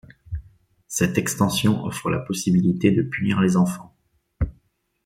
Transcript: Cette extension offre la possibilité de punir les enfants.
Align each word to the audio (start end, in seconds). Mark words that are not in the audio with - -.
Cette 0.87 1.19
extension 1.19 1.83
offre 1.85 2.09
la 2.09 2.17
possibilité 2.17 2.89
de 2.89 3.03
punir 3.03 3.39
les 3.39 3.55
enfants. 3.55 3.95